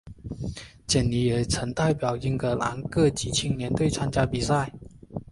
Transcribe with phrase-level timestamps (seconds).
[0.87, 4.73] 简尼也曾代表英格兰各级青年队参加比赛。